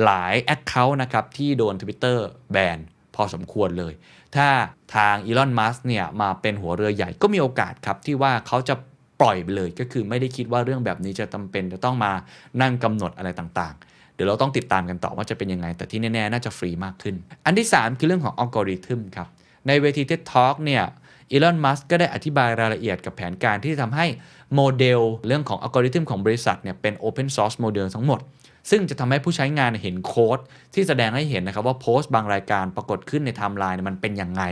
[0.04, 2.18] หลาย Account นะครับที่โดน Twitter
[2.52, 2.78] แบน
[3.20, 3.92] อสมควรเลย
[4.36, 4.48] ถ้า
[4.96, 8.74] ทางอีลอนมัสเนี่ยมาเป็นหัวเรือใหญ่ก็มีโอกาสครับที่ว่าเขาจะ
[9.20, 12.12] ปล่อยไปเลยก็คือไม่ได้คิดว่าเรื่องแบบนี้จะจำเป็นจะต้องมา
[12.60, 17.14] นั่งกำหนดอะไรต่างๆ เดี๋ยวเราต้องติดตามกันต่อว่าจะเป็นยังไง แต่ที่แน่ๆ น่าจะฟรีมากขึ้น
[17.46, 19.28] อันที่ 3 คือเรื่องของอัลกอริทึมครับ
[19.66, 20.84] ในเวที TED Talk เนี่ย
[21.30, 24.06] อีลอน มัสก็ได้อธิบายรายละเอียดกับแผนการที่จะทำให้
[24.54, 28.20] โมเดลเรื่องของอัลกอริทึมของบริษัทเนี่ยเป็น Open Source Model ทั้งหมด
[28.70, 30.38] ซึ่งจะทำให้ผู้ใช้งานเห็นโค้ด
[30.74, 34.42] ที่แสดงให้เห็นนะครับว่าโพสต์บางรายการปรากฏขึ้นในไทม์ไลน์มันเป็นยังไง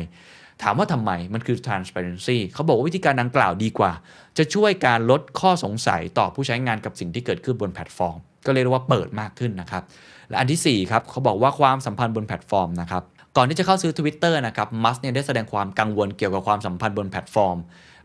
[0.62, 3.92] ถามว่าทำไมมันคือ transparency เขาบอกว่าวิธีการดังกล่าวดีกว่า
[4.38, 9.82] จะช่วยการลดข้อสงสัยต่อผู้ใช้งานกับสิ่งที่เกิดขึ้นบนแพลตฟอร์ม ก็เรียกว่าเปิดมากขึ้นนะครับ
[10.28, 13.02] และอันทีสี่4ครับเขาบอกว่าความสัมพันธ์บนแพลตฟอร์มนะครับ
[13.40, 17.58] ก่อนที่จะเข้าซื้อ Twitter นะครับมัสก์เนี่ยได้แสดงความกังวลเกี่ยวกับความสัมพันธ์บนแพลตฟอร์ม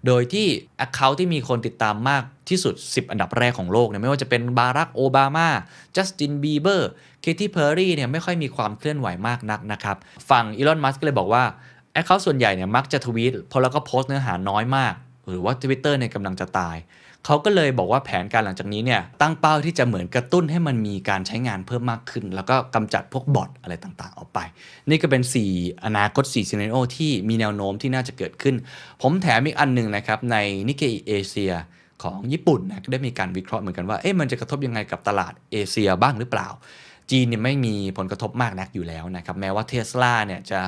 [0.07, 0.47] โดยที่
[0.85, 5.47] Account ที่มีคนติดตามมากที่สุด 10 อันดับแรกของโลกเนี่ยไม่ว่าจะเป็นบารัคโอบามา
[5.95, 6.89] จัสตินบีเบอร์
[7.21, 9.97] เคที เพอร์รี่เนี่ยไม่ค่อยมีความเคลื่อนไหวมากนักนะครับ
[10.29, 11.43] ฝั่งอีลอนมัสก์ก็เลยบอกว่า
[11.99, 14.93] Account ส่วนใหญ่เนี่ยมักจะทวีตพอแล้วก็โพสต์เนื้อหาน้อยมาก
[15.27, 16.75] หรือว่า Twitter เนี่ยกำลังจะตาย
[17.25, 24.39] เขาก็เลยบอกว่าแผนการหลังจากนี้เนี่ยตั้งเป้าที่จะเหมือนกระตุ้นให้มันมีการใช้งานเพิ่มมากขึ้น แล้วก็กำจัดพวก bot อะไรต่างๆ ออกไป
[24.89, 28.55] นี่ก็เป็น 4 อนาคต4 scenario ที่มีแนวโน้มที่น่าจะเกิดขึ้น
[29.01, 31.53] ผมแถมอีกอันหนึ่งนะครับใน Nikkei Asia
[32.03, 36.47] ของญี่ปุ่นนะก็ได้มีการวิเคราะห์เหมือนกันว่าเอ๊ะมันจะกระทบยังไงกับตลาดเอเชียบ้างหรือเปล่า
[37.13, 40.59] จีนเนี่ยไม่มีผลกระทบมากนักอยู่แล้วนะครับแม้ว่าเทสลาเนี่ยจะ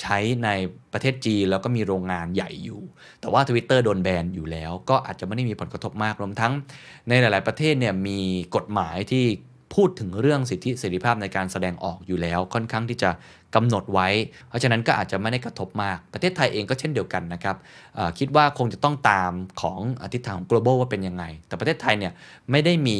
[0.00, 0.48] ใช้ใน
[0.92, 2.80] ประเทศจีนแล้วก็มีโรงงานใหญ่อยู่
[3.20, 6.52] แต่ว่า Twitter โดนแบนอยู่แล้ว ก็อาจจะไม่ได้มีผลกระทบมากรวมทั้ง
[7.08, 8.18] ในหลาย ๆ ประเทศเนี่ยมี
[8.56, 9.24] กฎหมายที่
[9.74, 13.10] พูดถึงเรื่องสิทธิเสรีภาพในการแสดงออกอยู่แล้ว ค่อนข้างที่จะ
[13.54, 14.08] กำหนดไว้
[14.48, 17.56] เพราะฉะนั้นก็อาจจะไม่ได้กระทบมาก ประเทศไทยเองก็เช่นเดียวกันนะครับ
[18.18, 19.80] คิดว่าคงจะต้องตามของ
[20.14, 22.12] ทิศทางของ global ว่าเป็นยังไง แต่ประเทศไทยเนี่ย
[22.50, 22.98] ไม่ได้มี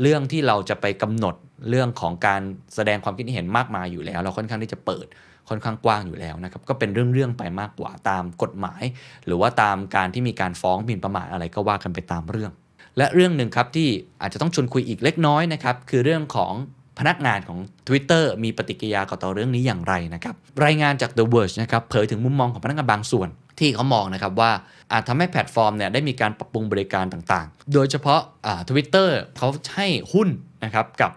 [0.00, 1.34] เรื่องที่เราจะไปกำหนด
[1.68, 2.42] เรื่องของการ
[2.74, 5.06] แสดงความคิดเห็นมากมายอยู่แล้ว เราค่อนข้างที่จะเปิด
[5.48, 8.82] ค่อนข้างกว้างอยู่แล้วนะครับก็เป็นเรื่องๆไปมากกว่าตามกฎหมาย
[9.26, 12.52] หรือว่าตามการที่มีการฟ้องหมิ่นประมาทอะไรก็ว่ากันไปตามเรื่อง
[12.98, 13.88] และเรื่องหนึ่งครับที่
[14.20, 16.52] อาจจะต้องชวนคุยอีกเล็กน้อยนะครับคือเรื่องของ
[16.98, 24.50] พนักงานของ Twitter มีปฏิกิริยาต่อเรื่องนี้อย่างไรนะครับรายงานจาก The Verge นะครับเผยถึงมุมมองของพนักงานบางส่วนที่เขามองนะครับว่า
[24.92, 28.20] อาจทำให้แพลตฟอร์มเนี่ยได้มีการปรับปรุงบริการต่างๆ โดยเฉพาะ
[28.68, 30.28] ทวิตเตอร์เขาให้หุ้น
[30.64, 31.12] นะครับกับ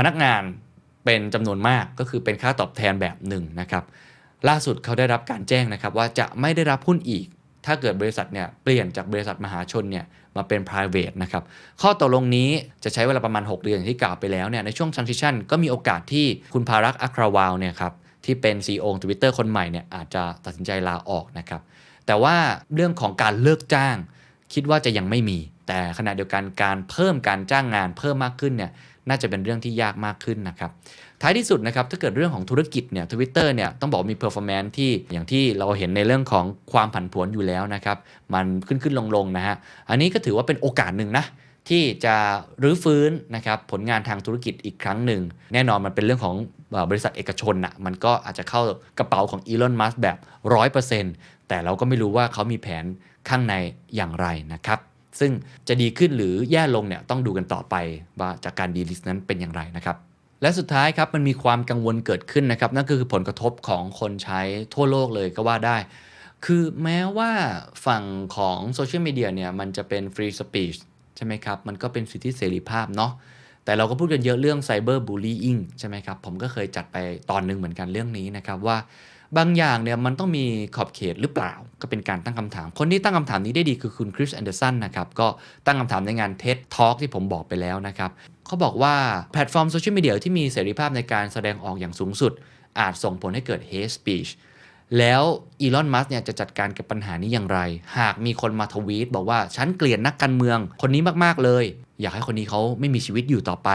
[0.00, 0.42] พนักงาน
[1.04, 3.84] เป็นจำนวนมากก็คือเป็นค่าตอบแทนแบบหนึ่งนะครับ
[4.48, 7.26] ล่าสุดเขาได้รับการแจ้งนะครับว่าจะไม่ได้รับหุ้นอีก
[7.66, 10.04] ถ้าเกิดบริษัทเนี่ยเปลี่ยนจากบริษัทมหาชนเนี่ย
[10.36, 11.42] มาเป็น private นะครับ
[11.82, 12.48] ข้อตกลงนี้
[12.84, 17.92] จะใช้เวลาประมาณ 6 เดือนอย่างที่กล่าวไปแล้วเนี่ยในช่วง transition ก็มีโอกาสที่คุณภารักอัคราวาวเนี่ยครับ
[18.24, 21.60] ที่เป็น CEO ของ Twitter คนใหม่เนี่ยอาจจะตัดสินใจลาออกนะครับ
[22.06, 22.36] แต่ว่า
[22.74, 23.96] เรื่องของการเลิกจ้าง
[24.54, 28.70] คิดว่าจะยังไม่มี แต่ขณะเดียวกันการเพิ่มการจ้างงานเพิ่มมากขึ้นเนี่ย
[29.08, 30.70] น่าจะเป็นเรื่องที่ยากมากขึ้นนะครับ
[31.22, 37.98] ท้ายที่สุดนะครับถ้าเกิดเรื่องของธุรกิจเนี่ยทวิตเตอร์เนี่ยต้องบอกมี performance ที่อย่างที่เราเห็นในเรื่องของความผันผวนอยู่แล้วนะครับ
[38.34, 39.56] มันขึ้นขึ้นลงลงนะฮะ
[39.88, 41.24] อันนี้ก็ถือว่าเป็นโอกาสหนึ่งนะ
[41.68, 42.14] ที่จะ
[42.62, 45.22] รื้อฟื้นนะครับผลงานทางธุรกิจอีกครั้งหนึ่ง
[45.54, 46.34] แน่นอนมันเป็นเรื่องของ
[46.90, 48.62] บริษัทเอกชนนะมันก็อาจจะเข้า
[48.98, 50.16] กระเป๋าของอีลอนมัสแบบ
[50.82, 52.84] 100%แต่เราก็ไม่รู้ว่าเขามีแผน
[53.28, 53.54] ข้างใน
[53.96, 54.78] อย่างไรนะครับ
[55.20, 55.32] ซึ่ง
[55.68, 57.74] จะดีขึ้นหรือแย่ลงเนี่ยต้องดูกันต่อไป
[58.20, 59.96] ว่าจากการดีลิสต์นั้นเป็นอย่างไรนะครับ
[60.42, 64.40] และสุดท้ายครับมันมีความกังวลเกิดขึ้นนะครับนั่นก็คือผลกระทบของคนใช้
[64.74, 65.76] ทั่วโลกเลยก็ว่าได้
[66.44, 67.30] คือแม้ว่า
[67.86, 68.04] ฝั่ง
[68.36, 70.74] ของโซเชียลมีเดียเนี่ยมันจะเป็น free speech
[71.16, 73.12] ใช่ไหมครับ มันก็เป็นสิทธิเสรีภาพเนาะ
[73.64, 76.96] แต่เราก็พูดกันเยอะเรื่องไซเบอร์บูล y ิงใช่ไหมครับ ผมก็เคยจัดไป
[77.30, 78.76] ตอนหนึ่งเหมือนกันเรื่องนี้นะครับว่า
[79.36, 80.44] บางอย่างเนี่ยมันต้องมี
[80.76, 85.28] ขอบเขตหรือเปล่า ก็เป็นการตั้งคำถาม คนที่ตั้งคำถามนี้ได้ดีคือคุณคริสแอนเดอร์สันนะครับ ก็
[85.66, 88.10] ตั้งคำถามในงาน TED Talk ที่ผมบอกไปแล้วนะครับ
[88.46, 88.94] เขาบอกว่า
[89.32, 92.32] แพลตฟอร์มโซเชียลมีเดียที่มีเสรีภาพในการแสดงออกอย่างสูงสุด
[92.80, 94.30] อาจส่งผลให้เกิด hate speech
[94.98, 95.22] แล้ว
[95.60, 97.58] อีลอน มัสเนี่ยจะจัดการกับปัญหานี้อย่างไร
[97.98, 101.64] หากมีคนมาทวีตบอกว่า ฉันเกลียดนักการเมือง คนนี้มาก ๆ เลย
[102.00, 103.68] อยากให้คนนี้เขาไม่มีชีวิตอยู่ต่อไป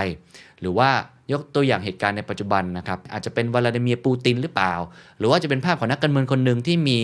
[0.59, 0.89] หรือว่า
[1.31, 4.73] ยกตัวอย่างเหตุการณ์ในปัจจุบันนะครับ อาจจะเป็นวลาดิเมียร์ปูตินหรือเปล่า
[5.17, 6.99] หรือว่าจะเป็นภาพของนักการเมืองคนหนึ่งที่มี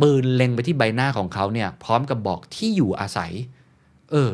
[0.00, 3.32] ปืนเล็งไปที่ใบหน้าของเขาเนี่ยพร้อมกับบอกที่อยู่อาศัย
[4.10, 4.30] เออ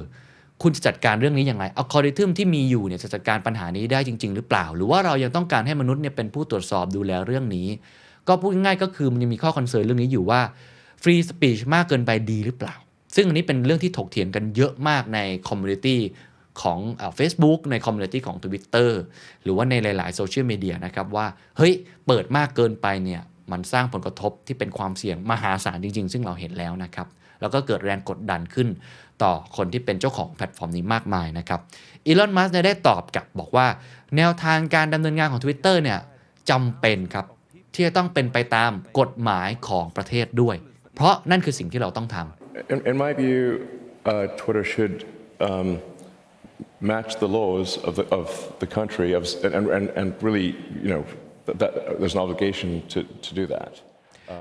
[0.62, 7.68] คุณจะจัดการเรื่องนี้อย่างไรอัลกอริทึมที่มีอยู่เนี่ยจะจัดการปัญหานี้ได้จริง ๆ หรือเปล่า หรือว่าเรายังต้องการให้มนุษย์เนี่ยเป็นผู้ตรวจสอบดูแลเรื่องนี้
[8.28, 10.40] ก็พูดง่ายๆก็คือมันยังมีข้อ concern เรื่องนี้อยู่ว่า
[11.02, 12.74] free speech มากเกินไปดีหรือเปล่า
[13.14, 15.18] ซึ่งอันนี้เป็นเรื่องที่ถกเถียงกันเยอะมากใน
[15.48, 16.00] community
[16.62, 16.78] ของ
[17.16, 18.90] เฟซบุ๊กใน community ของ Twitter
[19.42, 21.72] หรือว่าในหลาย ๆ โซเชียลมีเดียนะครับว่า เฮ้ย
[22.06, 27.06] เปิดมากเกินไปเนี่ยมันสร้างผลกระทบที่เป็นความเสี่ยงมหาศาลจริง ๆ ซึ่งเราเห็นแล้วนะครับ
[27.40, 28.68] แล้วก็เกิดแรงกดดันขึ้น
[29.22, 31.60] ต่อคนที่เป็นเจ้าของแพลตฟอร์มนี้มากมายนะครับ
[32.06, 33.66] อีลอนมัสก์ได้ตอบกลับบอกว่า
[34.16, 35.98] แนวทางการดำเนินงานของ Twitter เนี่ย
[36.50, 37.26] จำเป็นครับ
[37.74, 40.56] ที่จะต้องเป็นไปตามกฎหมายของประเทศด้วย
[40.94, 43.40] เพราะนั่นคือสิ่งที่เราต้องทำ In, in my view,
[44.12, 44.94] uh, Twitter should
[45.48, 45.68] um,
[46.92, 48.26] match the laws of the, of
[48.62, 50.48] the country of, and, and, and really,
[50.84, 51.02] you know,
[51.46, 53.72] that, that, there's an obligation to, to do that.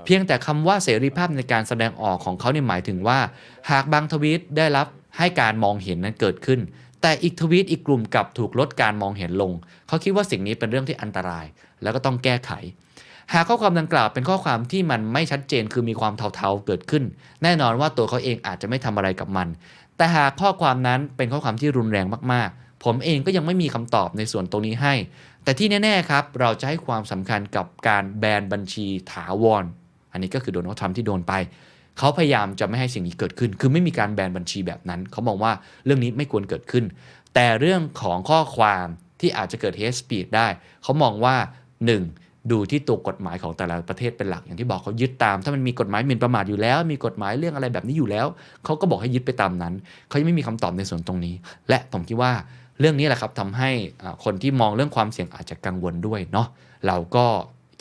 [0.06, 3.19] เพียงแต่คำว่าเสรีภาพในการแสดงออกของเขาเนี่ยหมายถึงว่า
[3.71, 6.60] หากบางทวีตได้รับให้การมองเห็นนั้นเกิดขึ้น
[7.01, 9.51] แต่อีกทวีตอีกกลุ่มกลับถูกลดการมองเห็นลง
[9.88, 11.45] เขาคิดว่าสิ่งนี้เป็นเรื่องที่อันตราย
[11.82, 12.51] แล้วก็ต้องแก้ไข
[13.34, 17.03] หากข้อความดังกล่าวเป็นข้อความที่มันไม่ชัดเจนคือมีความเทาๆเกิดขึ้น
[17.43, 19.47] แน่นอนว่าตัวเขาเองอาจจะไม่ทำอะไรกับมัน
[19.97, 24.93] แต่หากข้อความนั้นเป็นข้อความที่รุนแรงมากๆ ผมเองก็ยังไม่มีคำตอบในส่วนตรงนี้ให้
[25.43, 29.63] แต่ที่แน่ๆครับ เราจะให้ความสำคัญกับการแบนบัญชีถาวร
[30.12, 31.34] อันนี้ก็คือโดนัลด์ทรัมป์ที่โดนไป
[31.97, 35.51] เขาพยายามจะไม่ให้สิ่งนี้เกิดขึ้น คือไม่มีการแบนบัญชีแบบนั้น เขามองว่า
[35.86, 36.86] เรื่องนี้ไม่ควรเกิดขึ้น
[37.34, 38.86] แต่เรื่องของข้อความ
[39.19, 40.47] ที่อาจจะเกิด hate speech ได้
[40.84, 41.36] เขามองว่า
[41.86, 42.22] 1.
[42.51, 48.27] ดูที่ตัวกฎหมายของแต่ละประเทศเป็นหลักอย่างที่บอกเขายึดตาม ถ้ามันมีกฎหมายหมิ่นประมาทอยู่แล้ว มีกฎหมายเรื่องอะไรแบบนี้อยู่แล้ว
[48.65, 49.73] เขาก็บอกให้ยึดไปตามนั้น
[50.10, 51.36] เขายังไม่มีคำตอบในส่วนตรงนี้
[51.69, 52.32] และผมคิดว่า
[52.79, 53.69] เรื่องนี้แหละครับทำให้
[54.23, 56.47] คนที่มองเรื่องความเสี่ยงอาจจะกังวลด้วยเนาะ
[56.88, 57.25] เราก็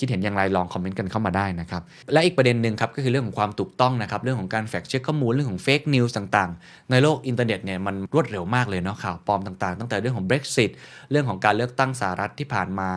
[0.03, 10.71] คิดเห็นอย่างไรลอง comment กันเข้ามาได้นะครับและอีกประเด็นหนึ่งครับก็คือเรื่องของความถูกต้องนะครับเรื่องของการ fact check ข้อมูลเรื่องของ fake news ต่างๆ ในโลกอินเทอร์เน็ตเนี่ยมันรวดเร็วมากเลยเนาะข่าวปลอมต่างๆ ตั้งแต่เรื่องของ Brexit
[11.11, 12.91] เรื่องของการเลือกตั้งสหรัฐที่ผ่านมา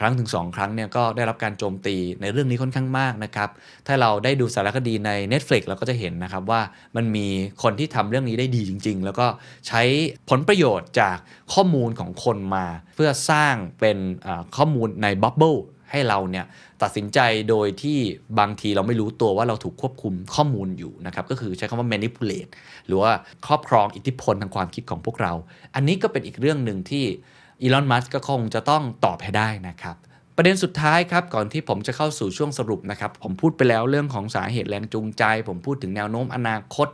[0.00, 3.50] ครั้งถึง 2 ครั้งเนี่ยก็ได้รับการโจมตีในเรื่องนี้ค่อนข้างมากนะครับ
[3.86, 6.60] ถ้าเราได้ดูสารคดีใน Netflix เราก็จะเห็นนะครับว่า
[6.96, 7.26] มันมี
[7.62, 9.26] คนที่ทำเรื่องนี้ได้ดีจริง ๆ แล้วก็
[9.68, 9.82] ใช้
[10.30, 11.16] ผลประโยชน์จาก
[11.54, 13.98] ข้อมูลของคนมา เพื่อสร้างเป็น
[14.56, 15.54] ข้อมูลในบับเบิล
[15.90, 16.44] ให้เราเนี่ย
[16.82, 17.18] ตัดสินใจ
[17.50, 17.98] โดยที่
[18.38, 22.50] บางทีเราไม่รู้ตัวว่าเราถูกควบคุมข้อมูลอยู่นะครับก็คือใช้คำว่า manipulate
[22.86, 23.12] หรือว่า
[23.46, 25.32] ครอบครองอิทธิพลทางความคิดของพวกเรา
[25.74, 27.04] อันนี้ก็เป็นอีกเรื่องหนึ่งที่
[27.62, 29.96] อีลอนมัสก์ก็คงจะต้องตอบให้ได้นะครับ
[30.36, 36.88] ประเด็นสุดท้ายครับก่อนที่ผมจะเข้าสู่ช่วงสรุปนะครับผมพูดไปแล้วเรื่องของสาเหตุแรงจูงใจ ผมพูดถึงแนวโน้มอนาคต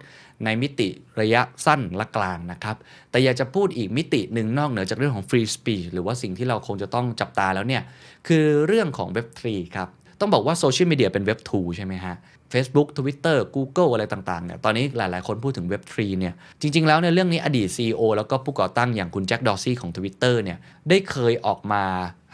[0.45, 0.89] ในมิติ
[1.21, 2.77] ระยะสั้นและกลางนะครับ
[3.11, 7.83] แต่อยากจะพูดอีกมิติหนึ่งนอกเหนือจากเรื่องของ free speech หรือว่าสิ่งที่เราคงจะต้องจับตาแล้วเนี่ย
[8.29, 9.89] คือเรื่องของเว็บ3ครับ
[10.21, 12.15] ต้องบอกว่าโซเชียลมีเดียเป็นเว็บ2ใช่ไหมฮะ
[12.53, 21.85] Facebook Twitter Google อะไรต่างๆเนี่ยตอนนี้หลายๆ คนพูดถึง Web 3 เนี่ยจริง ๆ แล้วในเรื่องนี้อดีต CEO แล้วก็ผู้ก่อตั้งอย่างคุณแจ็คดอร์ซี่ของ Twitter เนี่ยได้เคยออกมา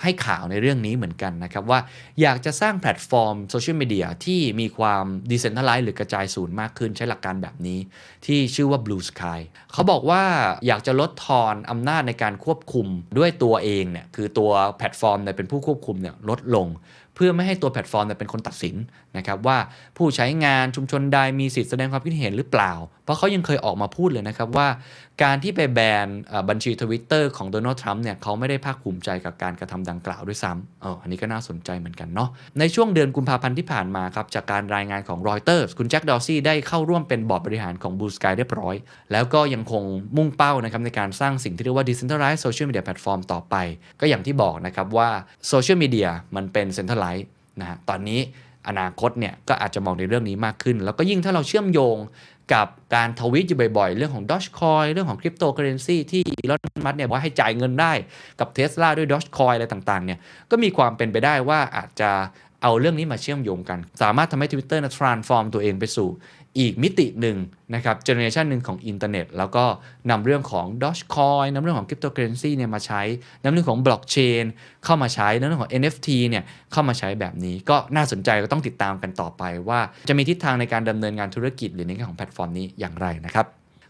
[0.02, 1.80] ให้ข่าวในเรื่องนี้เหมือนกันนะครับ ว่า
[2.20, 7.78] อยากจะสร้างแพลตฟอร์มโซเชียลมีเดียที่มีความdecentralize หรือกระจายศูนย์มากขึ้นใช้หลักการแบบนี้
[8.26, 9.40] ที่ชื่อว่า Bluesky
[9.72, 10.22] เขาบอกว่า
[10.66, 12.86] อยากจะลดทอนอำนาจในการควบคุม
[13.18, 16.68] ด้วยตัวเองเนี่ยคือตัวแพลตฟอร์มเนี่ยเป็นผู้ควบคุมเนี่ยลดลง
[17.14, 18.74] เพื่อไม่ให้ตัวแพลตฟอร์มเนี่ยเป็นคนตัดสิน
[19.18, 19.58] นะครับว่า
[19.96, 22.72] ผู้ใช้งานชุมชนใดมีสิทธิ์แสดงความคิดเห็นหรือเปล่า
[23.04, 24.68] เพราะเขายังเคยออกมาพูดเลยนะครับว่า
[25.22, 26.06] การที่ไปแบน
[26.48, 32.28] บัญชีทวิตเตอร์ของโดนัลด์ทรัมป์เนี่ยเขาไม่ได้ภาคภูมิใจกับการกระทำดังกล่าวด้วยซ้ำเอออันนี้ก็น่าสนใจเหมือนกันเนาะ
[32.58, 38.74] ในช่วงเดือนกุมภาพันธ์ที่ผ่านมาครับจากการรายงานของรอยเตอร์คุณแจ็คดอร์ซี่ได้เข้าร่วมเป็นบอร์ดบริหารของ Blue Sky เรียบร้อย
[39.12, 39.82] แล้วก็ยังคง
[40.16, 43.54] มุ่งเป้านะครับในการสร้างสิ่งที่เรียกว่า decentralized social media platform ต่อไป
[44.00, 45.08] ก็อย่างที่บอกนะครับว่า
[45.48, 47.26] โซเชียลมีเดียมันเป็น centralized
[47.60, 48.20] นะฮะตอนนี้
[48.68, 51.96] อนาคตเนี่ยก็อาจจะมองในเรื่องนี้มากขึ้น แล้วก็ยิ่งถ้าเราเชื่อมโยง
[52.52, 57.92] กับการทวิตอยู่บ่อยๆ เรื่องของ Dogecoin เรื่องของคริปโตเคอเรนซีที่อีลอนมัสก์เนี่ยว่าให้จ่ายเงินได้
[58.40, 60.18] กับเท s l a ด้วย Dogecoin อะไรต่างๆเนี่ย
[60.50, 62.10] ก็มีความเป็นไปได้ว่าอาจจะ
[62.62, 66.08] เอาเรื่องนี้มาเชื่อมโยงกัน สามารถทำให้ Twitter นะ transform ตัวเองไปสู่
[66.58, 67.36] อีกมิติหนึ่ง
[67.74, 69.64] นะครับเจเนอเรชันหนึ่งของอินเทอร์เน็ต แล้วก็
[70.10, 73.02] นำเรื่องของ Dogecoin นำเรื่องของคริปโตเคอเรนซีเนี่ยมาใช้
[73.42, 74.44] นำเรื่องของบล็อกเชน
[74.84, 83.46] เข้ามาใช้นำเรื่องของ NFT เนี่ยเข้ามาใช้แบบนี้ ก็น่าสนใจก็ต้องติดตามกันต่อไป ว่าจะมีทิศทางในการดำเนินงานธุรกิจหรือในแง่ของแพลตฟอร์มนี้อย่างไรนะครับ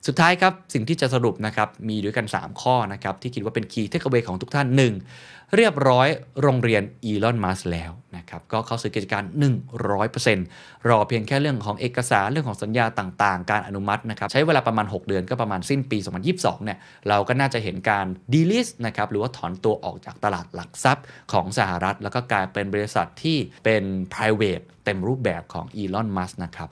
[0.07, 5.38] สุดท้ายครับ สิ่งที่จะสรุปนะครับ มีด้วยกัน 3 ข้อนะครับ ที่คิดว่าเป็น key takeaway ของทุกท่าน 1.
[5.57, 6.09] เรียบร้อย
[6.43, 9.25] โรงเรียนอีลอนมัสแล้วนะครับก็เข้าสู่กิจการ
[9.87, 15.99] 100%รอเพียงแค่เรื่องของเอกสารเรื่องของสัญญาต่างๆ การอนุมัตินะครับใช้เวลาประมาณ 6 เดือนก็ประมาณสิ้นปี
[16.31, 23.85] 2022เนี่ยเราก็น่าจะเห็นการดีลิสนะครับหรือว่าถอนตัวออกจากตลาดหลักทรัพย์ของสหรัฐ แล้วก็กลายเป็นบริษัทที่เป็น
[24.15, 26.71] private เต็มรูปแบบของอีลอนมัสนะครับ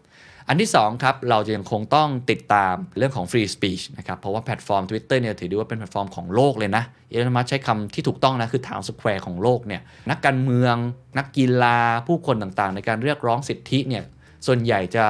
[0.49, 10.75] อันที่2ครับเราจะยังคงต้องติดตามเรื่องของ Free Speech นะครับเพราะว่าแพลตฟอร์ม Twitter เนี่ยถือได้ว่าเป็นแพลตฟอร์มของโลกเลยนะอีลอนมัสก์ใช้คำที่ถูกต้องนะคือ town square ของโลกเนี่ยนักการเมือง
[11.19, 14.05] นักกีฬาผู้คนต่างๆ ในการเรียกร้องสิทธิเนี่ย
[14.47, 15.07] ส่วนใหญ่จะ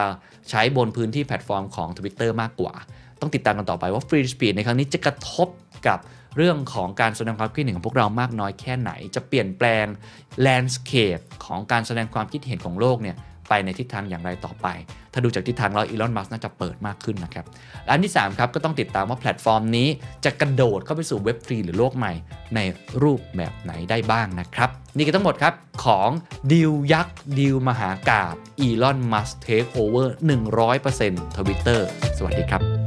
[0.50, 2.74] ใช้บนพื้นที่แพลตฟอร์มของ Twitter มากกว่า
[3.20, 5.48] ต้องติดตามกันต่อไปว่า Free Speech ในครั้งนี้จะกระทบ
[5.88, 5.98] กับ
[6.36, 9.86] เรื่องของการแสดงความคิดเห็นของพวกเรามากน้อยแค่ไหน จะเปลี่ยนแปลง
[10.40, 13.16] landscape ของการแสดงความคิดเห็นของโลกเนี่ย
[13.48, 14.66] ไปในทิศทางอย่างไรต่อไป
[15.12, 17.44] ถ้าดูจากทิศทางแล้วอีลอน มัสก์น่าจะเปิดมากขึ้นนะครับ
[17.84, 19.88] และอันที่ 3 ครับ ก็ต้องติดตามว่าแพลตฟอร์มนี้
[20.24, 22.12] จะกระโดดเข้าไปสู่เว็บ3หรือโลกใหม่
[22.54, 22.60] ใน
[23.02, 25.54] รูปแบบไหนได้บ้างนะครับ นี่ก็ทั้งหมดครับ
[25.84, 26.10] ของ
[26.52, 30.14] ดีลยักษ์ดีลมหากาพย์อีลอน มัสก์เทคโอเวอร์
[30.74, 32.85] 100%ทวิตเตอร์สวัสดีครับ